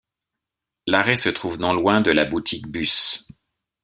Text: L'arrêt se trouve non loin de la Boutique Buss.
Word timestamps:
L'arrêt 0.87 1.15
se 1.15 1.29
trouve 1.29 1.59
non 1.59 1.73
loin 1.73 2.01
de 2.01 2.09
la 2.09 2.25
Boutique 2.25 2.65
Buss. 2.67 3.27